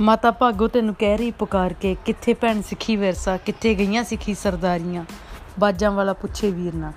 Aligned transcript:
ਮਾਤਾ 0.00 0.30
ਭਾਗੋ 0.30 0.68
ਤੈਨੂੰ 0.68 0.94
ਕਹਿ 0.98 1.16
ਰਹੀ 1.16 1.30
ਪੁਕਾਰ 1.30 1.72
ਕੇ, 1.72 1.96
ਕਿੱਥੇ 2.04 2.34
ਭੈਣ 2.34 2.62
ਸਿੱਖੀ 2.62 2.96
ਵਿਰਸਾ, 2.96 3.36
ਕਿੱਥੇ 3.36 3.74
ਗਈਆਂ 3.74 4.04
ਸਿੱਖੀ 4.04 4.34
ਸਰਦਾਰੀਆਂ? 4.34 5.04
ਬਾਜਾਂ 5.58 5.90
ਵਾਲਾ 5.90 6.12
ਪੁੱਛੇ 6.12 6.50
ਵੀਰ 6.50 6.74
ਨਾ 6.74 6.92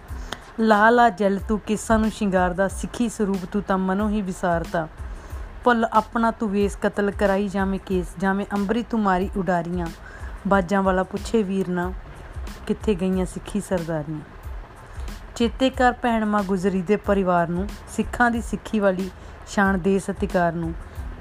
ਲਾ 0.59 0.89
ਲਾ 0.89 1.09
ਜਲ 1.09 1.39
ਤੂੰ 1.47 1.59
ਕਿਸਾਂ 1.59 1.99
ਨੂੰ 1.99 2.11
ਸ਼ਿੰਗਾਰਦਾ, 2.11 2.67
ਸਿੱਖੀ 2.67 3.09
ਸਰੂਪ 3.09 3.45
ਤੂੰ 3.51 3.61
ਤਾਂ 3.61 3.77
ਮਨੋਂ 3.77 4.09
ਹੀ 4.09 4.21
ਵਿਸਾਰਦਾ 4.21 4.87
ਭੁੱਲ 5.63 5.85
ਆਪਣਾ 5.85 6.31
ਤੂੰ 6.31 6.49
ਵੇਸ 6.49 6.77
ਕਤਲ 6.81 7.11
ਕਰਾਈ, 7.11 7.47
ਜਾਵੇਂ 7.47 7.79
ਕੇਸ, 7.79 8.07
ਜਾਵੇਂ 8.17 8.45
ਅੰਬਰੀ 8.53 8.83
ਤੂੰ 8.83 8.99
ਮਾਰੀ 8.99 9.29
ਉਡਾਰੀਆਂ। 9.37 9.87
ਬਾਜਾਂ 10.47 10.83
ਵਾਲਾ 10.83 11.03
ਪੁੱਛੇ 11.03 11.43
ਵੀਰ 11.43 11.69
ਨਾ 11.69 11.93
ਕਿੱਥੇ 12.67 12.95
ਗਈਆਂ 12.95 13.25
ਸਿੱਖੀ 13.25 13.61
ਸਰਦਾਰੀਆਂ? 13.61 14.21
ਚੇਤੇ 15.35 15.69
ਕਰ 15.69 15.91
ਭੈਣ 15.91 16.25
ਮਾਂ 16.25 16.43
ਗੁਜ਼ਰੀ 16.43 16.81
ਦੇ 16.81 16.95
ਪਰਿਵਾਰ 16.95 17.47
ਨੂੰ, 17.47 17.67
ਸਿੱਖਾਂ 17.95 18.31
ਦੀ 18.31 18.41
ਸਿੱਖੀ 18.41 18.79
ਵਾਲੀ 18.79 19.09
ਸ਼ਾਨ 19.47 19.79
ਦੇ 19.79 19.99
ਸਤਿਕਾਰ 19.99 20.53
ਨੂੰ। 20.53 20.73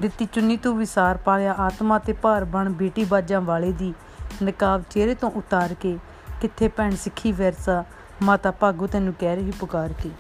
ਦਿੱਤੀ 0.03 0.27
ਚੁੰਨੀ 0.27 0.57
ਤੂੰ 0.57 0.79
ਵਿਸਾਰ 0.79 1.17
ਪਾਲਿਆ 1.17 1.53
ਆਤਮਾ 1.53 1.99
ਤੇ 1.99 2.13
ਭਾਰ 2.13 2.45
ਬਣ 2.45 2.71
ਬੇਟੀ 2.71 3.05
ਬਾਜਾਂ 3.05 3.41
ਵਾਲੇ 3.41 3.73
ਦੀ 3.73 3.95
ਨਕਾਬ 4.43 4.83
ਚਿਹਰੇ 4.91 5.15
ਤੋਂ 5.15 5.31
ਉਤਾਰ 5.31 5.75
ਕੇ, 5.75 5.99
ਕਿੱਥੇ 6.41 6.69
ਭੈਣ 6.69 6.95
ਸਿੱਖੀ 6.95 7.33
ਵਿਰਸਾ, 7.33 7.85
ਮਾਤਾ 8.23 8.51
ਭਾਗੋ 8.51 8.87
ਤੈਨੂੰ 8.87 9.15
ਕਹਿ 9.21 9.37
ਰਹੀ 9.37 9.53
ਪੁਕਾਰ 9.61 9.93
ਕੇ? 10.03 10.11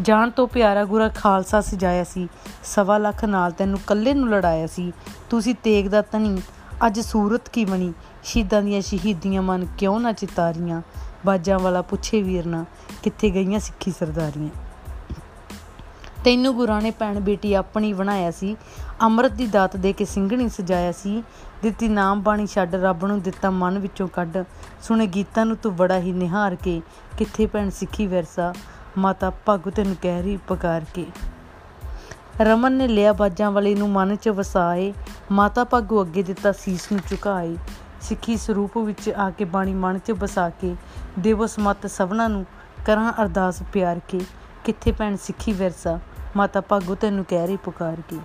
ਜਾਨ 0.00 0.30
ਤੋਂ 0.30 0.48
ਪਿਆਰਾ 0.48 0.84
ਗੁਰਾ 0.84 1.08
ਖਾਲਸਾ 1.08 1.60
ਸਜਾਇਆ 1.60 2.04
ਸੀ, 2.04 2.28
ਸਵਾ 2.64 2.98
ਲੱਖ 2.98 3.24
ਨਾਲ 3.24 3.52
ਤੈਨੂੰ 3.52 3.78
ਕੱਲੇ 3.86 4.14
ਨੂੰ 4.14 4.30
ਲੜਾਇਆ 4.30 4.66
ਸੀ, 4.66 4.92
ਤੁਸੀਂ 5.30 5.54
ਤੇਗ 5.54 5.88
ਦਾ 5.88 6.02
ਤਣੀ 6.02 6.42
ਅੱਜ 6.86 7.00
ਸੂਰਤ 7.00 7.48
ਕੀ 7.48 7.64
ਬਣੀ? 7.64 7.92
ਸ਼ਹੀਦਾਂ 8.22 8.62
ਦੀਆਂ 8.62 8.80
ਸ਼ਹੀਦੀਆਂ 8.80 9.42
ਮਨ 9.42 9.66
ਕਿਉਂ 9.78 10.00
ਨਾ 10.00 10.12
ਚਿਤਾਰੀਆਂ? 10.12 10.82
ਬਾਜਾਂ 11.26 11.58
ਵਾਲਾ 11.58 11.82
ਪੁੱਛੇ 11.82 12.22
ਵੀਰ 12.22 12.46
ਨਾ 12.46 12.64
ਕਿੱਥੇ 13.02 13.30
ਗਈਆਂ 13.30 13.60
ਸਿੱਖੀ 13.60 13.90
ਸਰਦਾਰੀਆਂ? 13.90 14.63
ਤੈਨੂੰ 16.24 16.54
ਗੁਰਾਂ 16.54 16.80
ਨੇ 16.80 16.90
ਭੈਣ 16.90 17.20
ਬੇਟੀ 17.20 17.54
ਆਪਣੀ 17.54 17.92
ਬਣਾਇਆ 17.92 18.30
ਸੀ। 18.30 18.56
ਅੰਮ੍ਰਿਤ 19.02 19.32
ਦੀ 19.32 19.46
ਦਾਤ 19.46 19.76
ਦੇ 19.76 19.92
ਕੇ 19.92 20.04
ਸਿੰਘਣੀ 20.04 20.48
ਸਜਾਇਆ 20.48 20.92
ਸੀ। 20.92 21.24
ਦਿੱਤੀ 21.62 21.88
ਨਾਮ 21.88 22.22
ਬਾਣੀ 22.22 22.46
ਛੱਡ 22.46 22.74
ਰੱਬ 22.74 23.06
ਨੂੰ 23.06 23.20
ਦਿੱਤਾ 23.20 23.50
ਮਨ 23.50 23.78
ਵਿੱਚੋਂ 23.78 24.08
ਕੱਢ। 24.08 24.38
ਸੁਣੇ 24.82 25.06
ਗੀਤਾਂ 25.06 25.46
ਨੂੰ 25.46 25.56
ਤੂੰ 25.56 25.76
ਬੜਾ 25.76 25.98
ਹੀ 25.98 26.12
ਨਿਹਾਰ 26.12 26.54
ਕੇ। 26.54 26.82
ਕਿੱਥੇ 27.18 27.46
ਭੈਣ 27.46 27.70
ਸਿੱਖੀ 27.70 28.06
ਵਿਰਸਾ? 28.06 28.54
ਮਾਤਾ 28.98 29.30
ਭਾਗੂ 29.30 29.70
ਤੈਨੂੰ 29.70 29.96
ਕਹਿ 30.02 30.22
ਰਹੀ 30.22 30.36
ਪੁਕਾਰ 30.36 30.84
ਕੇ। 30.94 31.06
ਰਮਨ 32.40 32.72
ਨੇ 32.72 32.88
ਲਿਆ 32.88 33.12
ਬਾਜਾਂ 33.12 33.50
ਵਾਲੇ 33.50 33.74
ਨੂੰ 33.74 33.90
ਮਨ 33.90 34.16
'ਚ 34.16 34.28
ਵਸਾਏ। 34.28 34.94
ਮਾਤਾ 35.32 35.64
ਭਾਗੂ 35.64 36.02
ਅੱਗੇ 36.02 36.22
ਦਿੱਤਾ 36.22 36.52
ਸੀਸ 36.52 36.92
ਨੂੰ 36.92 37.00
ਝੁਕਾਏ। 37.10 37.56
ਸਿੱਖੀ 38.00 38.36
ਸਰੂਪ 38.36 38.78
ਵਿੱਚ 38.78 39.10
ਆ 39.10 39.30
ਕੇ 39.30 39.44
ਬਾਣੀ 39.44 39.74
ਮਨ 39.74 39.98
'ਚ 39.98 40.10
ਵਸਾ 40.10 40.50
ਕੇ। 40.50 40.76
ਦੇਵਸ 41.18 41.58
ਮਤ 41.58 41.86
ਸਭਨਾ 41.86 42.28
ਨੂੰ 42.28 42.46
ਕਰਾਂ 42.86 43.12
ਅਰਦਾਸ 43.22 43.62
ਪਿਆਰ 43.72 44.00
ਕੇ। 44.08 44.20
ਕਿੱਥੇ 44.64 44.92
ਭੈਣ 44.92 45.16
ਸਿੱਖੀ 45.16 45.52
ਵਿਰਸਾ? 45.52 46.00
ਮਾਤਾ 46.36 46.60
ਭਾਗੋ, 46.60 46.94
ਤੈਨੂੰ 46.94 47.24
ਕਹਿ 47.24 47.46
ਰਹੀ 47.46 47.56
ਪੁਕਾਰ 47.56 48.00
ਕੇ। 48.08 48.18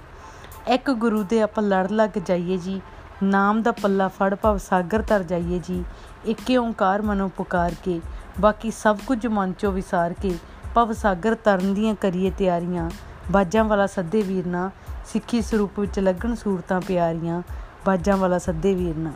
ਇੱਕ 0.67 0.91
ਗੁਰੂ 0.91 1.23
ਦੇ 1.23 1.41
ਆਪਾਂ 1.41 1.63
ਲੜ 1.63 1.91
ਲੱਗ 1.91 2.17
ਜਾਈਏ 2.25 2.57
ਜੀ, 2.57 2.81
ਨਾਮ 3.23 3.61
ਦਾ 3.61 3.71
ਪੱਲਾ 3.71 4.07
ਫੜ 4.07 4.35
ਭਵ 4.35 4.57
ਸਾਗਰ 4.57 5.01
ਤਰ 5.01 5.23
ਜਾਈਏ 5.23 5.59
ਜੀ, 5.59 5.83
ਇੱਕੇ 6.25 6.57
ਓੰਕਾਰ 6.57 7.01
ਮਨੋਂ 7.01 7.29
ਪੁਕਾਰ 7.29 7.75
ਕੇ, 7.83 7.99
ਬਾਕੀ 8.39 8.71
ਸਭ 8.71 8.97
ਕੁਝ 9.07 9.25
ਮਨ 9.27 9.53
ਚੋਂ 9.53 9.71
ਵਿਸਾਰ 9.71 10.13
ਕੇ, 10.13 10.35
ਭਵ 10.75 10.93
ਸਾਗਰ 10.93 11.35
ਤਰਨ 11.35 11.73
ਦੀਆਂ 11.73 11.95
ਕਰੀਏ 11.95 12.31
ਤਿਆਰੀਆਂ। 12.31 12.89
ਬਾਜਾਂ 13.31 13.63
ਵਾਲਾ 13.63 13.87
ਸੱਦੇ 13.87 14.21
ਵੀਰ 14.21 14.45
ਨਾ 14.45 14.69
ਸਿੱਖੀ 15.05 15.41
ਸਰੂਪ 15.41 15.79
ਵਿੱਚ 15.79 15.99
ਲੱਗਣ 15.99 16.35
ਸੂਰਤਾਂ 16.35 16.81
ਪਿਆਰੀਆਂ, 16.81 17.41
ਬਾਜਾਂ 17.85 18.17
ਵਾਲਾ 18.17 18.37
ਸੱਦੇ 18.37 18.73
ਵੀਰ 18.73 18.97
ਨਾ 18.97 19.11